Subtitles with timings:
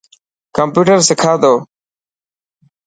[0.55, 1.53] ڪمپيوٽر سکا تو.